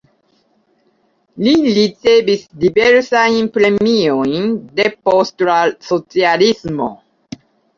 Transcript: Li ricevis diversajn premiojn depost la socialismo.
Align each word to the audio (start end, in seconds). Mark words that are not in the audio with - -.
Li 1.47 1.51
ricevis 1.75 2.47
diversajn 2.63 3.37
premiojn 3.59 4.35
depost 4.81 5.47
la 5.51 5.59
socialismo. 5.91 6.91